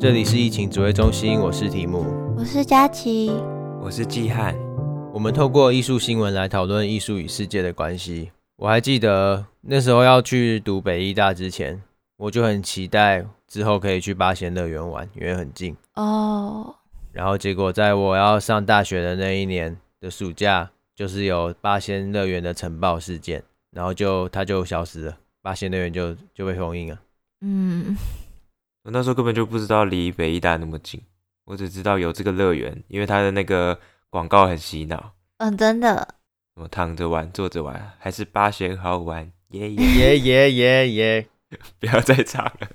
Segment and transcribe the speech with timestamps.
[0.00, 2.04] 这里是疫情指挥中心，我是提姆，
[2.36, 3.32] 我是佳琪，
[3.82, 4.54] 我是季汉。
[5.12, 8.30] 我们透过艺术新闻来讨论艺术与世界的关系。
[8.58, 11.82] 我还记得那时候要去读北艺大之前，
[12.16, 16.72] 我就很期待之后可以去八仙乐园玩，因为很近哦。
[17.10, 23.42] 然后结果在我要上大学的那一年的暑假，就是有八仙乐园的尘爆事件，
[23.72, 27.00] 然后就它就消失了，八仙乐园就就被封印了。
[27.40, 27.96] 嗯。
[28.88, 30.98] 我那时候根本就不知道离北艺大那么近，
[31.44, 35.12] 我只知道有这个乐园，因为它的那个广告很洗脑。
[35.36, 36.14] 嗯，真的。
[36.54, 41.26] 我躺着玩，坐着玩，还是八仙好玩，耶耶耶耶耶耶！
[41.78, 42.68] 不要再唱了。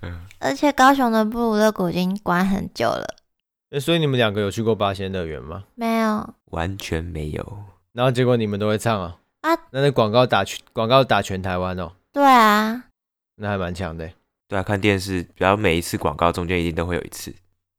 [0.00, 0.22] 嗯。
[0.40, 3.06] 而且高雄的布鲁勒谷已经关很久了。
[3.72, 5.64] 欸，所以你们两个有去过八仙乐园吗？
[5.74, 7.64] 没有，完全没有。
[7.92, 9.18] 然后结果你们都会唱啊？
[9.42, 9.54] 啊？
[9.70, 11.92] 那那广告打全广告打全台湾哦？
[12.10, 12.84] 对啊。
[13.36, 14.10] 那还蛮强的。
[14.52, 17.32] 对啊，看电视，比较每一次广告中间一定都会有一次。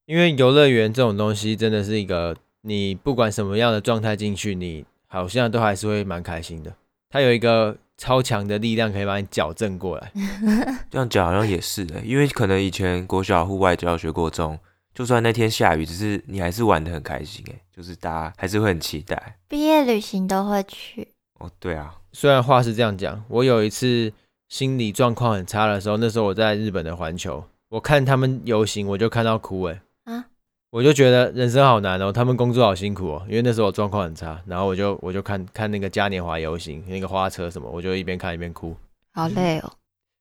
[0.08, 6.74] 因为游乐园这种东西真的是一个，你不管什么样的状态进去，你好像都还是会蛮开心的。
[7.12, 10.12] 它有一个超强的力量可以把你矫正过来。
[10.90, 14.58] 这样讲好像也是的，因为可能以前国小户外教学过中，
[14.96, 19.38] 就算那天下雨，只是你还是玩的很开心哎，就是大家还是会很期待。
[19.48, 21.08] 毕业旅行都会去。
[21.38, 24.12] 哦，对啊，虽然话是这样讲，我有一次。
[24.54, 30.26] 心理状况很差的时候，那时候我在日本的环球，我看他们游行，我就看到哭哎，啊，
[30.70, 38.76] 我就觉得人生好难哦，他们工作好辛苦哦，因为那时候我状况很差，然后我就我就看看那个嘉年华游行，那个花车什么，我就一边看一边哭，
[39.14, 39.74] 好累哦。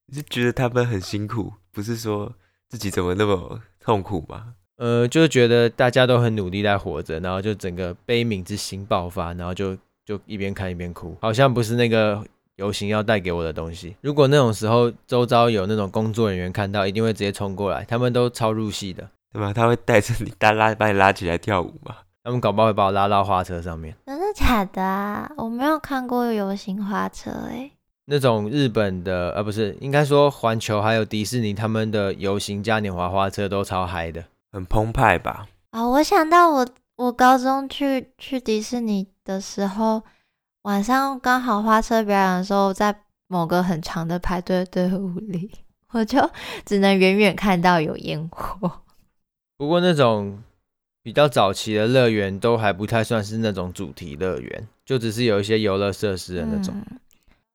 [0.06, 2.32] 你是觉得他们很辛苦，不是说
[2.70, 4.54] 自己怎么那么痛苦吗？
[4.78, 12.24] 呃，就是觉得大家都很努力在活着，然后就整个悲悯之心爆发，然后就就一边看一边哭，好像不是那个。
[12.56, 17.82] 游行要带给我的东西，如果那种时候周遭有那种工作人员看到，一定会直接冲过来。
[17.84, 19.52] 他们都超入戏的，对吧？
[19.54, 21.96] 他会带着你，带拉把你拉起来跳舞嘛？
[22.22, 23.96] 他们搞不好会把我拉到花车上面。
[24.06, 25.30] 真的假的啊？
[25.38, 27.72] 我没有看过游行花车诶。
[28.04, 35.46] 那种日本的，呃，不是，应该说环球还有迪士尼他们的游行嘉年华花车都超嗨的，很澎湃吧？
[35.70, 40.02] 啊、哦，我想到我我高中去去迪士尼的时候。
[40.62, 42.94] 晚上刚好花车表演的时候，在
[43.26, 45.50] 某个很长的排队队伍里，
[45.90, 46.30] 我就
[46.64, 48.70] 只能远远看到有烟火。
[49.58, 50.40] 不过那种
[51.02, 56.72] 比较早期的乐园都还不太算是那种主题乐园，就只是有一些游乐设施的那种。
[56.76, 56.98] 嗯、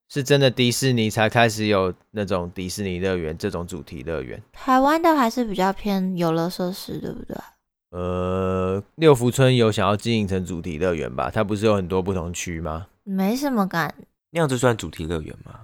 [0.09, 4.41] 是真的迪士尼才开始有那种迪士尼乐园这种主题乐园。
[4.51, 7.38] 台湾的还是比较偏游乐设施，对不对？
[7.91, 11.31] 呃，六福村有想要经营成主题乐园吧？
[11.34, 12.88] 它不是有很多不同区吗？
[13.09, 13.95] 没什么感，
[14.31, 15.62] 那样子算主题乐园吗？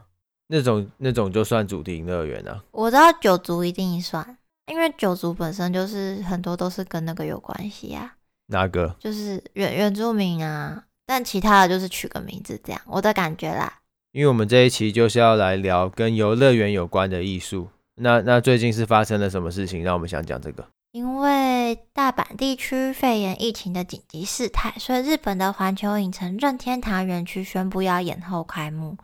[0.47, 2.63] 那种那种就算主题乐园啊。
[2.71, 4.37] 我知道九族一定算，
[4.67, 8.15] 因为九族本身就是很多都是跟那个有关系啊。
[8.47, 8.95] 哪个？
[8.97, 13.79] 就是原原住民啊，但其他的就是取个名字这样，我的感觉啦。
[14.13, 20.65] 因为我们这一期就是要来聊跟游乐园有关的艺术，那那最近是发生了什么事情让我们想讲这个？
[20.93, 28.95] 因为大阪地区肺炎疫情的紧急事态，所以日本的环球影城任天堂园区宣布要延后开幕。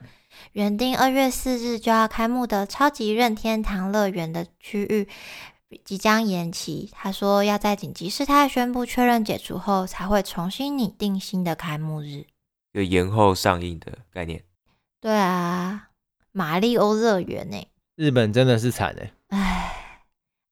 [0.51, 5.09] 原定二月四日就要开幕的超级任天堂乐园的区域
[5.83, 6.91] 即将延期。
[6.93, 12.27] 他说要在紧急事态宣布确认解除后，才会重新拟定新的开幕日。
[12.73, 14.43] 有延后上映的概念。
[15.01, 15.89] 对啊，
[16.31, 17.67] 马里欧乐园呢？
[17.95, 19.11] 日本真的是惨哎。
[19.29, 19.58] 唉。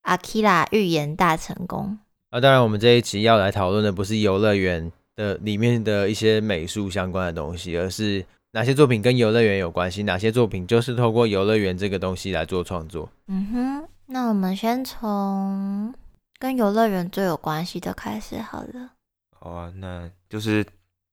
[0.08, 2.40] 阿基拉预言大成功啊！
[2.40, 13.10] 当然，我们这一期要来讨论的不是游乐园的里面的一些美术相关的东西，而是哪些作品跟游乐园有关系，哪些作品就是透过游乐园这个东西来做创作。
[13.28, 15.94] 嗯哼，那我们先从
[16.40, 18.92] 跟游乐园最有关系的开始好了。
[19.38, 20.66] 好啊，那就是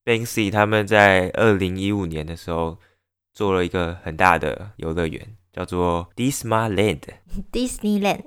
[0.05, 2.79] Banksy 他们在二零一五年的时候
[3.35, 5.21] 做了一个很大的游乐园，
[5.53, 7.01] 叫做 Disneyland。
[7.51, 8.27] Disneyland。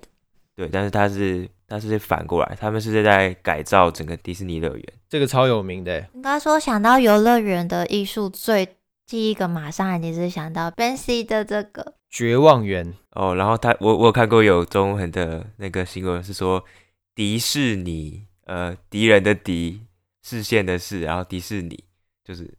[0.58, 6.04] 对，但是他是他是反过来，他们是在改造整个迪士尼乐园，这个超有名的。
[6.16, 8.68] 应该说想到游乐园的艺术，最
[9.06, 13.36] 第一个马上一定是想到 Banksy 的这个绝望园哦。
[13.36, 16.66] 然后他我我有看过有中文的那个新闻是说
[17.14, 19.84] 迪士尼呃敌人的敌
[20.24, 21.84] 视线的视，然后迪士尼
[22.24, 22.52] 就是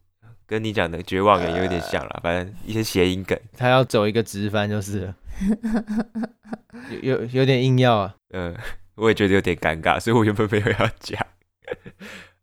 [0.49, 5.15] 跟你讲的绝望也有点像了，呃、反正一些谐音梗，他要走一个直翻就是了。
[6.89, 8.57] 有有有点硬要啊，嗯，
[8.95, 11.23] 我也觉得有点尴尬，所以我原本没有要讲。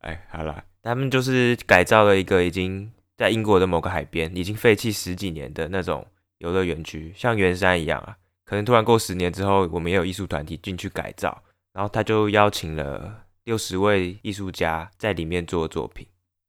[0.02, 6.06] 哎，好啦，他们就是改造了一个已经在英国的某个海边已经废弃十几年的那种
[6.38, 11.42] 游乐园区，像圆山一样啊，可能突然过十年之后，我们也有艺术团体进去改造，
[11.72, 16.06] 然后他就邀请了六十位艺术家在里面做作品。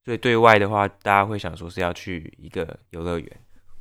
[0.08, 3.30] 所以对外的话，大家会想说是要去一个游乐园。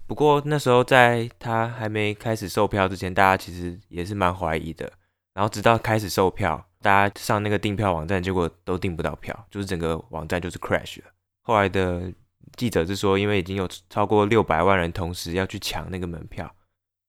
[0.09, 4.93] 不过那时候在他还没开始售票之前，大家其实也是蛮怀疑的。
[5.35, 11.05] 然后直到开始售票，大家上那个订票网站，结果都订不到票，就是整个网站就是 crash 了。
[11.43, 12.13] 后来的
[12.57, 16.53] 记者是说，因为已经有超过六百万人同时要去抢那个门票。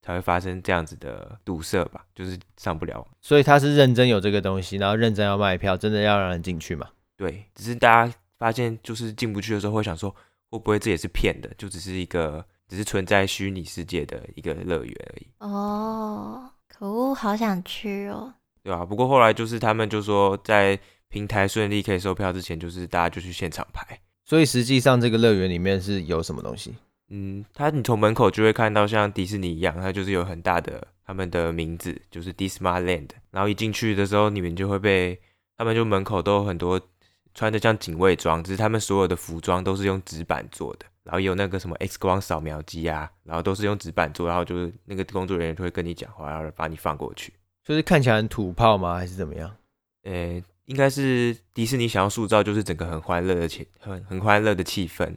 [0.03, 3.05] 才会发生这样子的堵塞吧，就是上不了。
[3.19, 6.87] 所以他是认真有这个东西，然后认真要卖票，真的要让人进去嘛？
[7.17, 10.09] 对，只是大家发现就是进不去的时候，会想说
[10.49, 15.27] 会不会这也是骗的，就只是一个只是存在虚拟世界的一个乐园而已。
[15.39, 18.33] 哦，可恶，好想去哦。
[18.63, 20.77] 对啊，不过后来就是他们就说，在
[21.09, 23.97] 平台顺利可以售票之前，就是大家就去现场排。
[24.25, 26.75] 所以实际上这个乐园里面是有什么东西？
[27.09, 33.07] 嗯，它你从门口就会看到像迪士尼一样，它就是有很大的他们的名字，就是 Disneyland。
[33.31, 35.17] 然后一进去的时候，你们就会被
[35.55, 36.77] 他们就门口都有很多
[37.37, 47.31] 穿的像警卫装，只是他们所有的服装都是用纸板做的，然后有那个什么 X 光扫描机啊，然后都是用纸板做，然后就是那个工作人员就会跟你讲话，然后把你放过去。
[47.63, 48.95] 就是看起来很土炮吗？
[48.95, 49.55] 还是怎么样？
[50.01, 55.15] 呃，应该是迪士尼想要塑造就是整个很欢乐的气很很欢乐的气氛。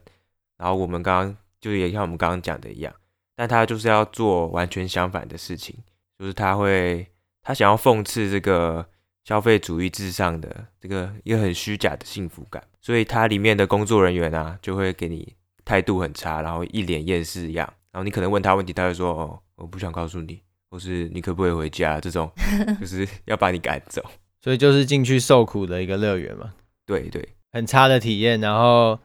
[0.59, 1.37] 然后我们刚刚。
[1.61, 2.91] 就也像我们刚刚讲的一样，
[3.37, 5.77] 但他就是要做完全相反的事情，
[6.19, 7.07] 就是他会
[7.43, 8.87] 他想要讽刺这个
[9.31, 22.29] 消费主义至上的这个一个很虚假的幸福感，所以它里面的工作人员啊，就会给你态度很差，然后一脸厌世一样，然后你可能问他问题，他会说哦，我不想告诉你，或是你可不可以回家，这种
[22.81, 24.03] 就是要把你赶走，
[24.43, 26.53] 所以就是进去受苦的一个乐园嘛，
[26.85, 28.99] 对对，很差的体验，然后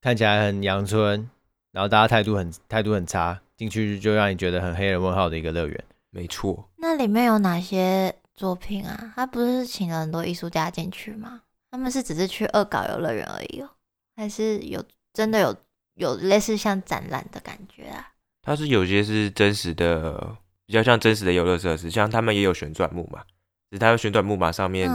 [0.00, 1.28] 看起来很阳春。
[1.70, 5.84] 然后大家态度很态度很差，进去就让你觉得很黑人问号的一个乐园。
[6.10, 9.12] 没错，那里面有哪些作品啊？
[9.16, 11.42] 他不是请了很多艺术家进去吗？
[11.72, 13.68] 他们是只是去恶搞游乐园而已哦，
[14.14, 14.82] 还是有
[15.12, 15.56] 真的有
[15.94, 18.12] 有类似像展览的感觉啊？
[18.42, 23.20] 它是有些是真实的，比较像真实的游乐设施，像他们也有旋转木马，
[23.68, 24.88] 只是他们旋转木马上面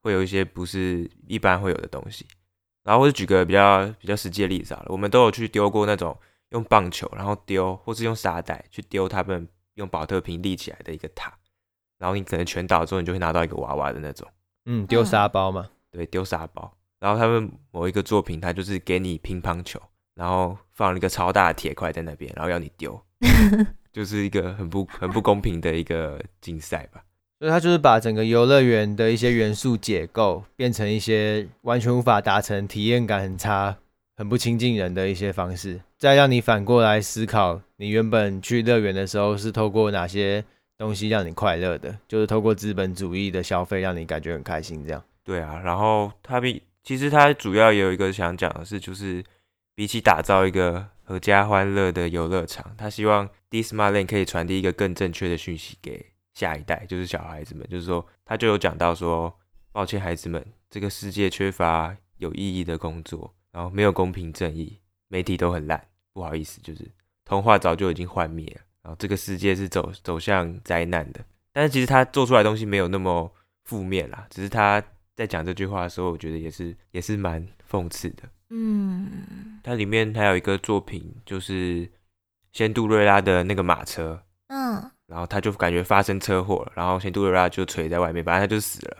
[0.00, 2.24] 会有一些不是一般会有的东西。
[2.84, 6.16] 然后或者举个比较比较实际的例子好了，我们都有去丢过那种
[6.50, 11.36] 用棒球，然后丢，或是用沙袋去丢他们用保特瓶立起来的一个塔，
[11.98, 14.26] 然后你可能全倒之后，你就会拿到一个娃娃的那种，
[14.66, 16.72] 嗯，丢沙包嘛，对，丢沙包。
[16.98, 19.80] 然后他们某一个作品，它就是给你乒乓球，
[20.14, 23.00] 然后放了一个超大的铁块在那边，然后要你丢，
[23.92, 27.02] 就是一个很不很不公平的一个竞赛吧。
[27.38, 33.76] 所以他就是把整个游乐园的一些元素解构，变成一些完全无法达成、体验感很差、
[34.16, 40.42] 很不亲近人的一些方式，再让你反过来思考，你原本去乐园的时候是透过哪些
[40.78, 41.98] 东西让你快乐的？
[42.08, 45.02] 就是透过资本主义的消费让你感觉很开心，这样。
[45.24, 49.24] 对啊，然后他比其实他主要有一个想讲的是，就是
[49.74, 56.12] 比起打造一个阖家欢乐的游乐场，他希望 d i s m a l a n 可以传递一个更正确的讯息给。
[56.34, 59.34] 下一代就是小孩子们，就是说，他就有讲到说，
[59.72, 65.82] 抱歉，孩子们，这个世界缺乏有意义的工作，然后没有公平正义，媒体都很烂，
[66.12, 66.86] 不好意思，就是
[67.24, 71.20] 童话早就已经幻灭了，然后这个世界是走走向灾难的。
[71.52, 73.28] 但是其实他做出来的东西没有那么
[73.64, 74.80] 负面啦，只是他
[75.16, 78.22] 在讲这句话的时候，我觉得也是也是蛮讽刺的。
[78.50, 81.90] 嗯，它里面还有一个作品，就是
[82.52, 84.22] 仙杜瑞拉的那个马车。
[84.46, 84.88] 嗯。
[85.08, 88.98] 然后他就感觉发生车祸了，然后仙杜瑞拉就垂在外面，反正他就死了。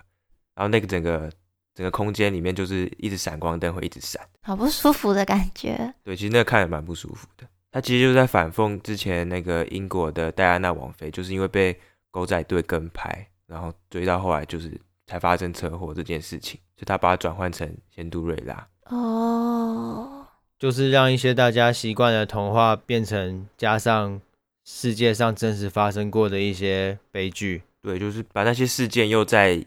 [0.57, 1.31] 然后那个整个
[1.75, 5.95] 整个空间里面就是一直闪光灯会一直闪，好不舒服的感觉。
[6.03, 7.47] 对，其实那个看着蛮不舒服的。
[7.71, 11.79] 他其实就是在反讽之前那个英国的戴安娜王妃，就是因为被
[12.11, 18.69] 狗仔队跟拍，然后追到后来就是才发生车祸这件事情，所以他把它转换成仙杜瑞拉。
[18.87, 20.27] 哦，
[20.59, 24.21] 就是让一些大家习惯的童话变成加上。
[24.69, 29.65] 世界上真实发生过的一些悲剧，对，就是把那些事件又再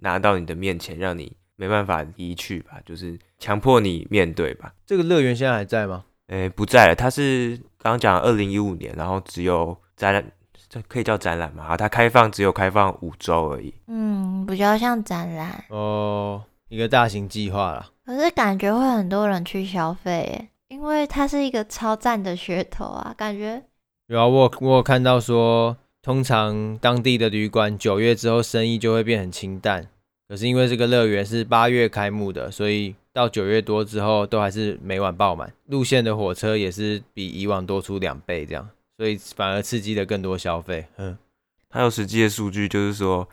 [0.00, 4.74] 拿到你的面前，让你没办法离去吧，就是强迫你面对吧。
[4.84, 6.04] 这个乐园现在还在吗？
[6.32, 6.94] 诶，不在了。
[6.94, 10.24] 它是刚刚讲二零一五年，然后只有展览，
[10.66, 11.62] 这可以叫展览吗？
[11.64, 13.74] 啊，它开放只有开放五周而已。
[13.86, 17.90] 嗯，比较像展览哦，一个大型计划啦。
[18.06, 23.62] 可是感觉会很多人去消费耶，因为它是一个超赞的噱头啊，感觉。
[24.06, 29.86] 有啊，我我有看到说，通常当地的旅馆九月之后生意就会变很清淡。
[30.32, 40.86] 可是因为这个乐园是八月开幕的，所以到九月多之后都还是每晚爆满，路线的火车也是比以往多出两倍这样，所以反而刺激了更多消费。
[40.96, 41.18] 嗯，
[41.68, 43.28] 还有实际的数据，就是说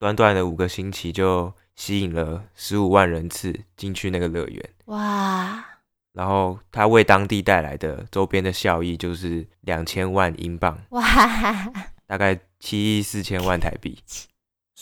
[0.00, 4.70] 短短的五个星期就吸引了十五万人次进去那个乐园。
[4.86, 5.64] 哇！
[6.14, 10.76] 然后它为当地带来的周边的效益就是两千万英镑。
[10.88, 11.04] 哇！
[12.08, 13.96] 大概七亿四千万台币。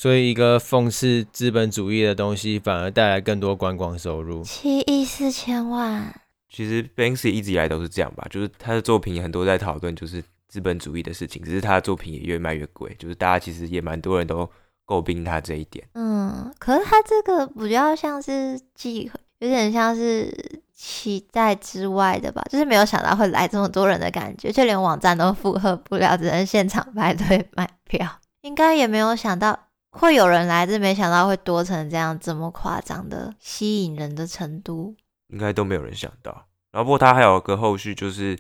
[0.00, 4.44] 所以，一个讽刺资本主义的东西，反而带来更多观光收入。
[4.44, 6.14] 七亿四千万。
[6.48, 14.48] 其实 Banksy 一直以来都是这样吧，就是他的作品很多在讨论就是资本主义的事情，只是他的作品也越卖越贵，就是大家其实也蛮多人都
[14.86, 15.84] 诟病他这一点。
[15.94, 20.32] 嗯，可是他这个比较像是寄，有点像是
[20.72, 28.08] 期待之外的吧，就是没有想到会来这么多人的感觉，就连网站都负荷不了，只能现场排队买票。
[28.42, 29.64] 应该也没有想到。
[29.98, 34.94] 会有人来，这没想到会多成这样这么夸张的吸引人的程度，
[35.28, 36.46] 应该都没有人想到。
[36.70, 38.38] 然后不过他还有个后续，就是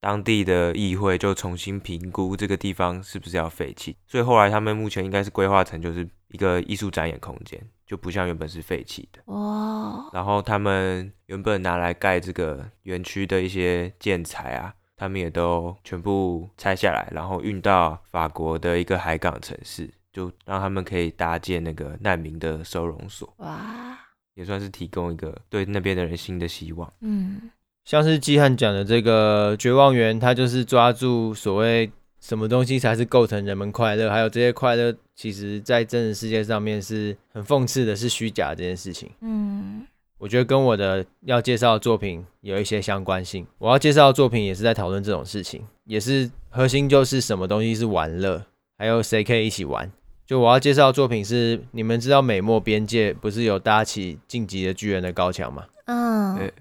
[0.00, 9.20] 当地的议会就重新评估这个地方是不是要废弃，所以后来他们目前应该是规划成就是一个艺术展演空间，就不像原本是废弃的。
[9.26, 10.08] 哦。
[10.12, 19.90] 然后他们原本拿来盖这个园区的一些建材啊，他们也都全部拆下来，然后运到法国的一个海港城市。
[20.12, 23.98] 就让他们可以搭建那个难民的收容所，哇，
[24.34, 26.92] 也算是提供一个对那边的人新的希望。
[27.00, 27.50] 嗯，
[27.84, 31.90] 像是季汉讲的这个绝望园，他就是抓住所谓
[32.20, 39.10] 什么东西才是构成人们快乐，还有这些快乐，其实在真实世界上面是很讽刺的，是虚假这件事情。
[39.20, 39.86] 嗯，
[40.18, 43.46] 我觉得跟我的要介绍的作品有一些相关性。
[43.58, 48.44] 我要介绍的作品也是在讨论这种事情，也是核心就是什么东西是玩乐，
[48.76, 49.90] 还有谁可以一起玩。
[50.30, 55.64] 就我要介绍的作品是，你们知道美墨边界不是有搭起晋级的巨人的高墙吗？
[55.86, 56.52] 嗯，欸，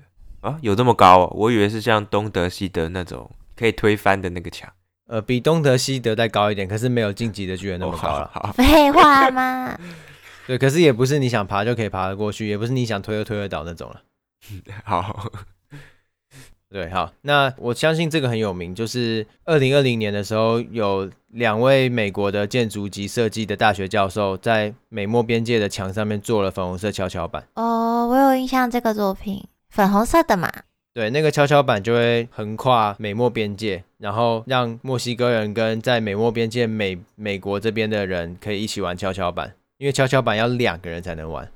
[0.41, 1.33] 啊，有这么高哦？
[1.35, 4.67] 我以为是像东德西德那种可以推翻的那个墙。
[5.05, 8.51] 呃，比东德西德再高一点，可是没有晋级的巨人那么高了。
[8.55, 9.77] 废话吗？
[10.47, 14.01] 对，可是也不是你想爬就可以爬得过去，也不是你想推就推得倒那种了。
[14.83, 15.31] 好。
[16.71, 27.43] 对，好，那我相信这个很有名，就是二零二零年的时候，有两位美国的建筑及设计的大学教授在美墨边界的墙上面做了粉红色跷跷板。
[27.55, 30.47] 哦，我有印象这个作品，粉红色的嘛。
[30.93, 41.51] 对，那个跷跷板就会横跨美墨边界，然后让墨西哥人跟在美墨边界美美国这边的人可以一起玩跷跷板，因为跷跷板要两个人才能玩。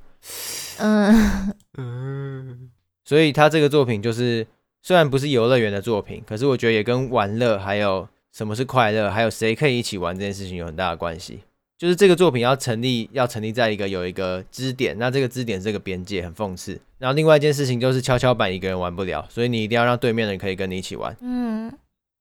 [0.80, 2.72] 嗯 嗯，
[3.06, 4.48] 所以他这个作品就是。
[4.86, 11.40] 虽然不是游乐园的作品，可是我觉得也跟玩乐，还有什么是快乐，还有谁可以一起玩这件事情有很大的关系。
[11.78, 16.78] 就是这个作品要成立，要成立在一个有一个支点，那这个支点这个边界，很讽刺。
[16.98, 21.16] 然后另外一件事情就是跷跷板一个人玩不了，所以你一定要让对面的人可以跟你一起玩。
[21.22, 21.72] 嗯，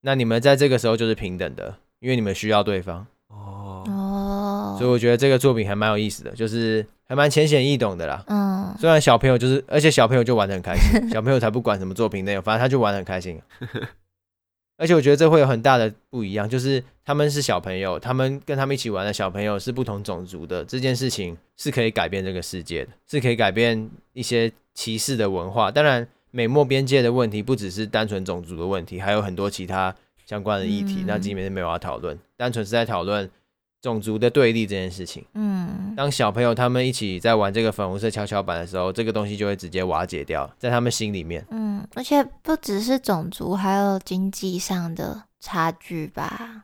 [0.02, 3.06] 那你们在这个时候就是平等的，因为你们需要对方。
[4.78, 6.84] 所以我觉得这个作品还蛮有意思的，就是。
[7.04, 13.38] 还蛮浅显易懂的啦，嗯，虽然小朋友就是，而且小朋友就玩得很开心，小朋友才不管什么作品内容，反正他就玩得很开心。
[14.78, 25.70] 而且我觉得这会有很大的不一样，就是他们是小朋友，他们跟他们一起玩的小朋友是不同种族的，这件事情是可以改变这个世界的，是可以改变一些歧视的文化。
[25.70, 33.28] 当然，美墨边界的问题不只是单纯种族的问题，还有很多其他相关的议题，嗯、那今天是没有要讨论，单纯是在讨论。
[33.82, 46.62] 种族的对立这件事情，嗯，当小朋友他们一起在玩这个粉红色跷跷板的时候，这个东西就会直接瓦解掉，在他们心里面，嗯，而且不只是种族，还有经济上的差距吧？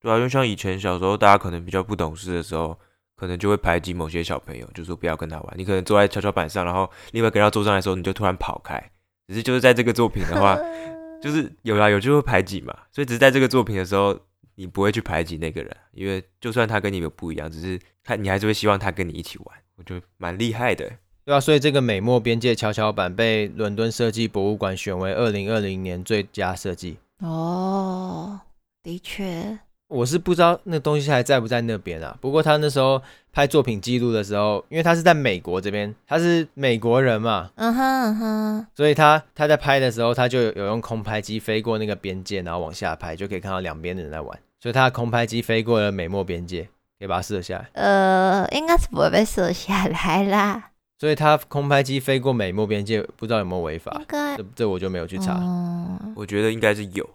[0.00, 2.74] 对啊，就像以前小时候大家可能比较不懂事的时候，
[3.14, 5.54] 可能就会排挤某些小朋友，就说不要跟他玩。
[5.58, 8.82] 你可能坐在跷跷板上，然后另外一个人要坐上来的时候，你就突然跑开。
[9.28, 10.58] 只是就是在这个作品的话，
[11.20, 14.18] 就是有啊有就会排挤嘛，所以只是在这个作品的时候。
[14.56, 20.90] 你不会去排挤那个人，因为就算他跟你有不一样，只是他你还是会希望他跟你一起玩，我觉得蛮厉害的，
[21.24, 26.98] 对啊，所以这个美墨边界跷跷板被伦敦设计博物馆选为二零二零年最佳设计。
[27.20, 28.40] 哦，
[28.82, 29.58] 的确，
[29.88, 32.16] 我是不知道那东西还在不在那边啊。
[32.20, 33.00] 不过他那时候
[33.32, 44.38] 拍作品记录的时候，因为他是在美国这边，他是美国人嘛，嗯哼嗯哼，所以他他在拍的时候，他就有有用空拍机飞过那个边界，然后往下拍，就可以看到两边的人在玩。
[44.64, 46.62] 所以他的空拍机飞过了美墨边界，
[46.98, 47.68] 可以把它射下来。
[47.74, 50.70] 呃，应该是不会被射下来啦。
[50.98, 54.00] 所以他空拍机飞过美墨边界，不知道有没有违法？
[54.08, 55.38] 这这我就没有去查。
[55.38, 57.06] 嗯，我觉得应该是有，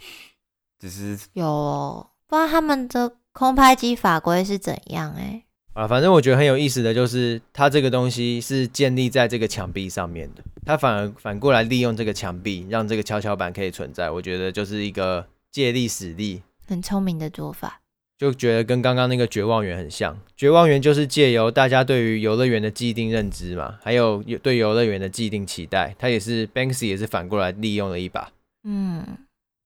[0.80, 5.82] 只是有哦，不知道他们的空拍机法规是怎样哎、欸。
[5.82, 14.12] 啊，反正我觉得很有意思的就是，它这个东西是建立在这个墙壁上面的，它反而反过来利用这个墙壁，让这个跷跷板可以存在。
[14.12, 16.44] 我觉得就是一个借力使力。
[16.70, 17.82] 很聪明的做法，
[18.16, 20.16] 就觉得跟刚刚那个绝望园很像。
[20.38, 28.32] 绝望园就是借由大家对于游乐园的既定认知嘛，还有对游乐园的既定期待，它也是 Banksy 也是反过来利用了一把。
[28.64, 29.04] 嗯，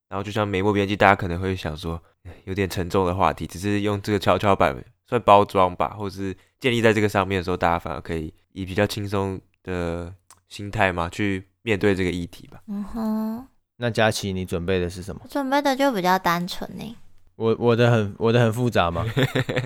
[0.07, 2.01] 然后就像《美墨边境》，大家可能会想说
[2.45, 10.13] 有点沉重的话题，只是用这个跷跷板算包装吧，或是建立在这个上面的时候，大家反而可以以比较轻松的
[10.47, 12.61] 心态嘛去面对这个议题吧。
[12.67, 13.47] 嗯哼。
[13.77, 15.21] 那佳琪，你准备的是什么？
[15.23, 16.95] 我准备的就比较单纯呢。
[17.35, 19.05] 我我的很我的很复杂吗？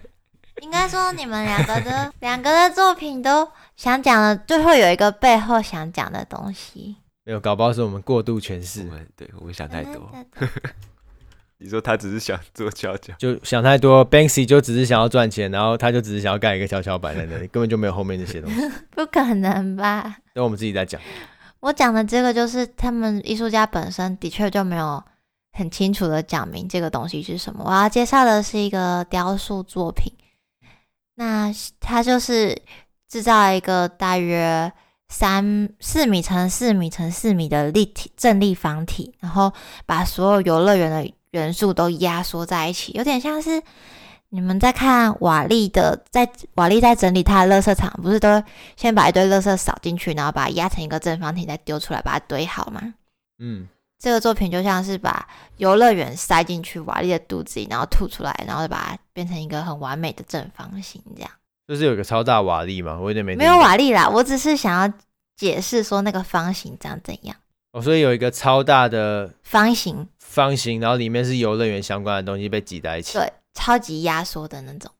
[0.61, 6.95] 应该说你们两个的两个的作品都想讲的，最后有一个背后想讲的东西。
[7.25, 8.89] 没有，搞不好是我们过度诠释。
[9.15, 10.09] 对，我们想太多。
[11.59, 14.07] 你说他只是想做跷跷，就想太多。
[14.09, 18.61] Banksy 就只是想要赚钱，然后他就只是想要盖一个跷跷板在那里，根本就没有后面那些东西。
[18.91, 20.17] 不可能吧？
[20.33, 21.01] 等我们自己再讲。
[21.59, 25.03] 我讲的这个就是他们艺术家本身的确就没有
[25.51, 27.63] 很清楚的讲明这个东西是什么。
[27.65, 30.13] 我要介绍的是一个雕塑作品，
[31.15, 32.61] 那它就是
[33.07, 34.71] 制造一个大约
[35.09, 39.51] 三四米乘四米乘四米的立体正立方体，然后
[39.85, 43.61] 把所有游乐园的元素都压缩在一起，有点像是。
[44.29, 48.43] 你们在看瓦力的，在瓦力在整理他的垃圾场，不是都
[48.75, 52.93] 先把一堆垃圾扫进去，然后把它压成一个正方体，再丢出来，把它堆好吗？
[53.39, 53.67] 嗯，
[53.97, 61.31] 这个作品就像是把游乐园塞进去瓦力的肚子里，然后吐出来，然后把它变成一个很完美的正方形，这样。
[61.65, 62.97] 就是有个超大瓦力吗？
[62.99, 63.33] 我有点没。
[63.35, 64.93] 没有瓦力啦，我只是想要
[65.37, 67.35] 解释说那个方形长怎样。
[67.71, 73.17] 哦，所以有一个超大的方形，方形，然后里面是游乐园相关的东西被挤在一起。
[73.17, 73.31] 对。
[73.57, 74.91] 超级压缩的那种，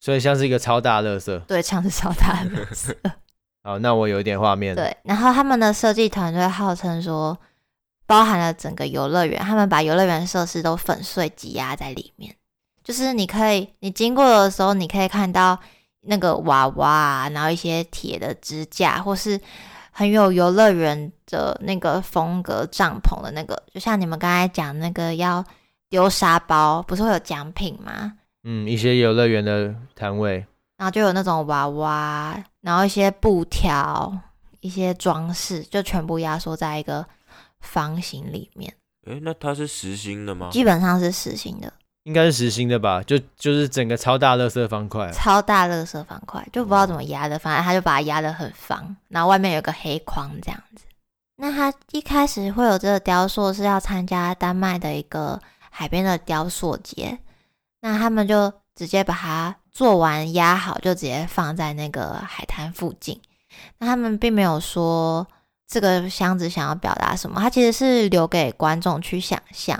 [0.00, 2.96] 所以像是一个超大垃圾，对，像是超大垃圾。
[3.62, 4.74] 好，那我有一点画面。
[4.74, 7.36] 对，然后他们的设计团队号称说，
[8.06, 12.34] 包含了整个游乐园，他们把游乐园设施都粉碎挤压在里面，
[12.82, 15.58] 就是你可以，你经过的时候，你可以看到
[16.02, 19.38] 那个娃娃，然后一些铁的支架，或是
[19.90, 25.44] 很有游乐园的那个风格帐篷的那个，就像你们刚才讲那个要。
[25.88, 28.14] 丢沙包不是会有奖品吗？
[28.42, 30.46] 嗯，一些游乐园的摊位，
[30.78, 34.16] 然后就有那种娃娃，然后一些布条、
[34.60, 37.04] 一些装饰，就全部压缩在一个
[37.60, 38.72] 方形里面。
[39.06, 40.50] 诶，那它是实心的吗？
[40.50, 41.72] 基本上是实心的，
[42.04, 43.02] 应该是实心的吧？
[43.02, 50.84] 就就是整个超大垃圾方块，超大垃圾方块，就不知道怎么压的，反正他就把它压得很方，然后外面有个黑框这样子。
[51.36, 55.40] 那他一开始会有这个雕塑是要参加丹麦的一个。
[55.78, 57.18] 海边的雕塑节，
[57.82, 63.20] 那他们就直接把它做完压好，就直接放在那个海滩附近。
[63.76, 65.26] 那他们并没有说
[65.68, 69.78] 这个箱子想要表达什么，它其实是留给观众去想象。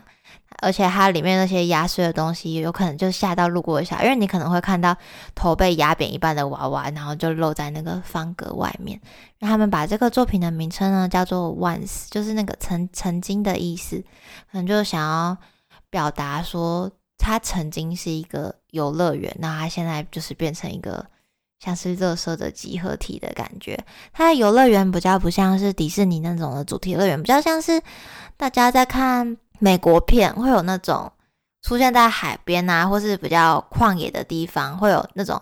[0.60, 4.94] 而且它里面那些压碎的东西，有可能就吓到路过的小，因为你可能会看到
[5.34, 9.00] 头被压扁一半的娃娃，然后就露在那个方格外面。
[9.38, 14.04] 让他们把这个作品的名称呢叫做 “once”，就是那个曾曾经的意思，
[14.52, 15.34] 可能就想要。
[15.96, 21.06] 表达说，它曾经是一个游乐园，那它现在就是变成一个
[21.58, 23.82] 像是乐色的集合体的感觉。
[24.12, 27.80] 它的游乐园比较不像是迪士尼那种的主题乐园，比较像是
[28.36, 31.10] 大家在看美国片会有那种
[31.62, 35.40] 出现在海边啊，或是比较旷野的地方，会有那种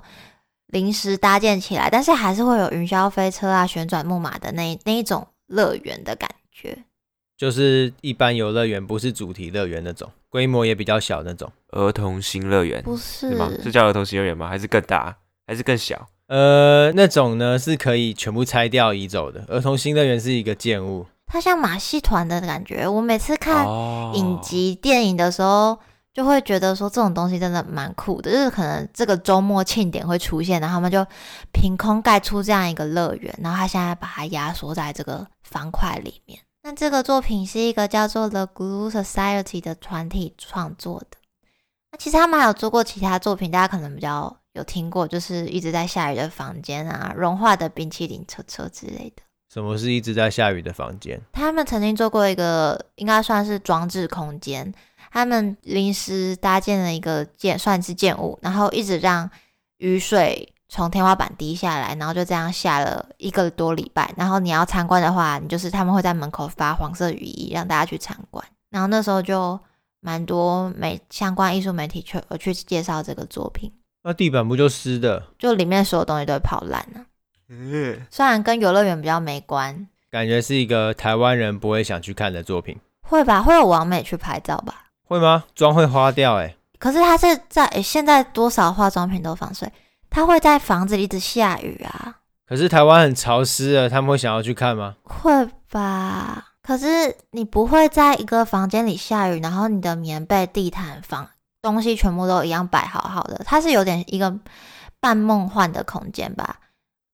[0.69, 6.79] 临时搭建起来，但是还是会有云霄飞车啊、旋转木马的那那一种乐园的感觉。
[7.37, 11.49] 就是一般游乐园，不是主题乐园那种，规模也比较小那种。
[11.69, 13.49] 儿童新乐园不是，是吗？
[13.63, 14.49] 是叫儿童新乐园吗？
[14.49, 15.17] 还是更大？
[15.47, 16.09] 还是更小？
[16.27, 19.45] 呃，那种呢是可以全部拆掉移走的。
[19.47, 22.89] 儿童新乐园是一个建物，它像马戏团的感觉。
[22.89, 23.65] 我每次看
[24.15, 25.79] 影集、电影的时候，
[26.13, 28.33] 就会觉得说这种东西真的蛮酷的。
[28.33, 31.07] 就是可能这个周末庆典会出现，然后他们就
[31.53, 36.41] 凭空盖出这样一个乐园，然后他现在把它压缩在这个方块里面。
[36.67, 41.19] 那这个作品是一个叫做 The Glue Society 的团体创作的。
[41.93, 49.23] 那其实他们还有做过其他作品，大家可能比较有听过，就是一直在下雨的房间啊，融化的冰淇淋车车之类的。
[49.53, 51.21] 什么是一直在下雨的房间？
[51.35, 54.73] 他们曾经做过一个，应该算是装置空间。
[55.13, 59.31] 他们临时搭建了一个建，算是建物，然后一直让
[59.77, 60.54] 雨水。
[60.69, 64.13] 从天花板滴下来，然后就这样下了一个多礼拜。
[64.17, 68.45] 然后你要参观的话，你就是他们会在门口发黄色雨衣，让大家去参观。
[68.71, 69.59] 然后那时候就
[70.01, 73.73] 蛮多媒相关艺术媒体去去介绍这个作品。
[74.03, 75.23] 那地板不就湿的？
[75.39, 77.05] 就里面所有东西都会泡烂了。
[77.49, 82.79] 嗯，虽然跟游乐园比较没关，感觉是一个台湾人不会想去看的作品。
[83.03, 83.43] 会吧？
[83.43, 84.87] 会有网美去拍照吧？
[85.07, 85.45] 会吗？
[85.55, 86.57] 妆会花掉哎、欸。
[86.79, 89.71] 可是它是在、欸、现在多少化妆品都防水，
[90.15, 92.15] 它会在房子里一直下雨啊。
[92.47, 94.95] 可是台湾很潮湿啊，他们会想要去看吗？
[95.03, 96.53] 会吧。
[96.63, 101.29] 可是你不会在一个房间里下雨，然后你的棉被、地毯、房
[101.61, 104.33] 东西全部都一样摆好好的，它是有点一个
[105.01, 106.61] 半梦幻的空间吧。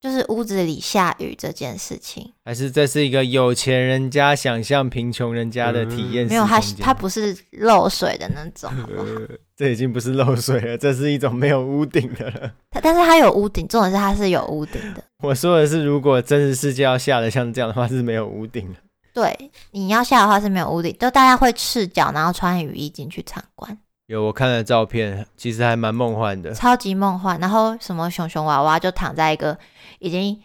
[0.01, 6.29] 就是屋子里下雨这件事情，还是这是一个有钱人家想象贫穷人家的体验、嗯？
[6.29, 12.51] 没有，它它不是漏水的那种好不好、呃， 这已经不是漏水了，这是一种没有屋顶的了。
[12.71, 15.05] 它但是它有屋顶，重点是它是有屋顶的。
[15.23, 18.79] 我说的是，如果真实世界要下的像这样的话，是没有屋顶的。
[19.13, 23.77] 对，你要下的话是没有屋顶，就大家会赤脚，然后穿雨衣进去参观。
[24.11, 27.39] 有我看了照片，其实还蛮梦幻的，超级梦幻。
[27.39, 29.57] 然后什么熊熊娃娃就躺在一个
[30.01, 30.37] 已经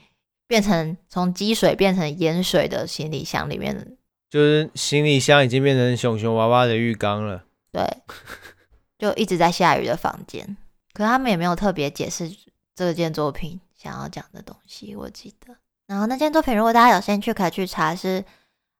[0.45, 3.97] 变成从积水变成盐水的行李箱里面，
[4.29, 7.43] 就是行李箱已经变成熊熊娃娃的浴缸了。
[7.71, 7.83] 对，
[8.99, 10.55] 就一直在下雨的房间。
[10.93, 12.29] 可是他们也没有特别解释
[12.75, 15.55] 这件作品想要讲的东西，我记得。
[15.87, 18.23] 然后那件作品，如果大家有兴趣，可以去查是。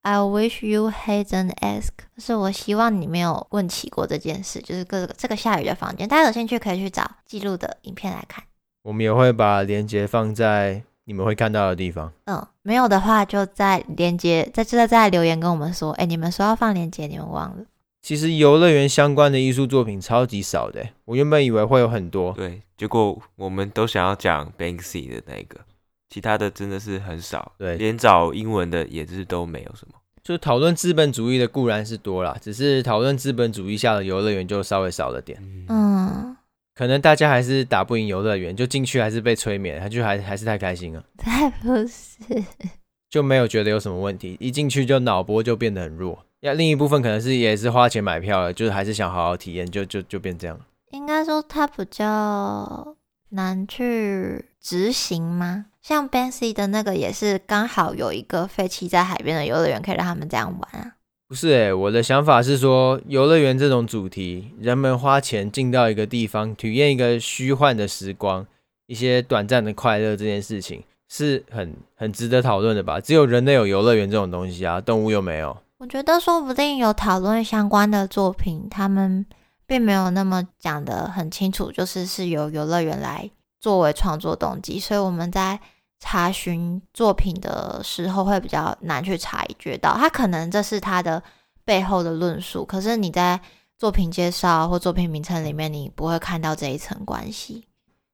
[0.06, 8.44] I wish you hadn't asked，就是我希望你没有问起过这件事，就是各个这个下雨的房间，大家有兴趣可以去找记录的影片来看。
[8.84, 12.13] 我们也会把链接放在你们会看到的地方。
[12.26, 17.65] 嗯，没有的话就在链接，在这在留言跟我们说，哎，你们说要放链接，你们忘了。
[18.04, 25.62] 其实游乐园相关的艺术作品超级少的，我原本以为会有很多，对，结果我们都想要讲 Banksy 的那个。
[26.10, 29.96] 其他的真的是很少，对，连找英文的也是都没有什么。
[30.24, 35.39] 就讨论资本主义的固然是多啦，只是讨论资本主义下的游乐园就稍微少了点。
[35.70, 36.36] 嗯，
[36.74, 41.04] 可能大家还是打不赢游乐园，就进去还是被催眠，他就还还是太开心了。
[41.18, 42.18] 太不是，
[43.10, 46.26] 就没有觉得有什么问题，一进去就脑波就变得很弱。
[46.41, 50.60] 要另一部分可能是也是花钱买票了，就是还是想好好体验，就就就变这样。
[50.91, 52.96] 应该说他比较
[53.30, 55.66] 难去执行吗？
[55.82, 60.94] 像 Banksy 的那个也是刚好有一个废弃在海边的游乐园，可以让他们这样玩啊。
[61.28, 68.46] 不是诶、欸，我的想法是说，游乐园这种主题，人们花钱进到一个地方，体验一个虚幻的时光，
[68.86, 73.00] 一些短暂的快乐，这件事情是很很值得讨论的吧？
[73.00, 75.58] 只有人类有游乐园这种东西啊，动物又没有。
[75.80, 79.26] 我觉得说不定有讨论相关的作品，他们
[79.65, 85.60] 并没有那么讲的很清楚，就是是由游乐园来作为创作动机，所以我们在。
[85.97, 91.23] 查询作品的时候会比较难去察觉到，他可能这是他的
[91.63, 93.39] 背后的论述，可是你在
[93.80, 97.65] 作品介绍或作品名称里面，你不会看到这一层关系。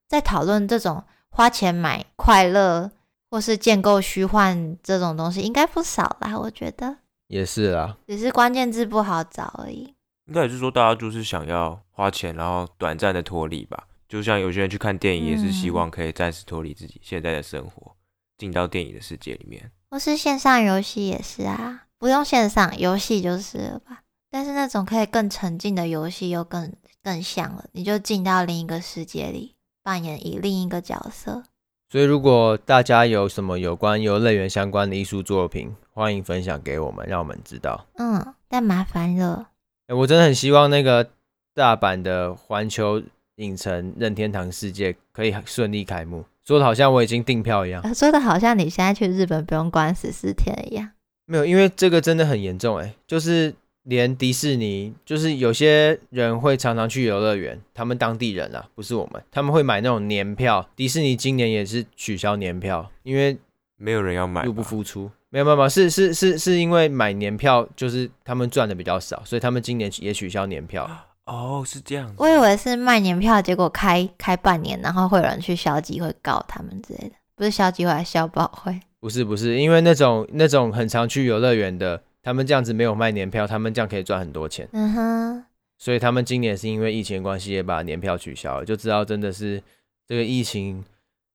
[0.07, 2.89] 在讨论这种花钱买快乐
[3.29, 6.95] 或是建构虚幻这种东西，应该不少啦，我觉得
[7.27, 9.93] 也是啦，只是关键字不好找而已。
[10.31, 13.85] 应该也是说，大家就是想要花钱，然后短暂的脱离吧。
[14.07, 17.91] 就像有些人去看电影，也是希望可以暂时脱离自己现在的生活，
[18.37, 19.69] 进到电影的世界里面。
[19.89, 24.03] 或是线上游戏也是啊，不用线上游戏就是了吧。
[24.29, 26.71] 但是那种可以更沉浸的游戏又更
[27.03, 31.43] 更像了，你就进到另一个世界里，扮演以另一个角色。
[31.89, 37.85] 所以如果大家有什么有关游乐园相关的艺术作品，欢迎分享给我们，让我们知道。
[37.95, 39.49] 嗯，但麻烦了。
[39.91, 41.09] 欸，我真的很希望那个
[41.53, 43.03] 大阪的环球。
[43.37, 50.91] 影城任天堂世界可以顺利开幕，说的好像我已经订票一样，说的好像你现在去日本不用关十四天一样。
[51.25, 53.51] 没有，因为这个真的很严重哎，就是
[53.83, 60.69] 连迪士尼，就是有些人会常常去游乐园，他们当地人啊，不是我们，他们会买那种年票。
[60.75, 63.35] 迪士尼今年也是取消年票，因为
[63.77, 65.09] 没有人要买，入不敷出。
[65.31, 70.87] 没有办法，是是是是因为买年票就是他们赚的比较少，所以他们今年也取消年票。
[71.25, 72.15] 哦，是这样子。
[72.17, 78.77] 我以为是卖年票，结果开开半年，然后会有人去消极会告他们之类的，不是消极会，还是消保会？
[78.99, 84.67] 不是不是，因为那种那种很常去游乐园的，他们这样子没有卖年票，他们这样可以赚很多钱。
[84.73, 85.45] 嗯哼。
[85.77, 89.63] 所以他们今年是因为疫情关系也把年票取消了，就知道真的是
[90.05, 90.83] 这个疫情，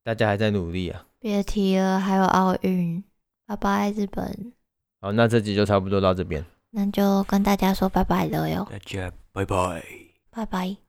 [0.04, 1.04] 大家还在努力啊。
[1.18, 3.02] 别提了，还有奥运，
[3.46, 4.52] 拜拜日本。
[5.00, 6.44] 好，那这集就差不多到这边。
[6.70, 8.66] 那就跟大家说拜拜了哟。
[8.70, 9.82] 大家拜拜，
[10.30, 10.85] 拜拜。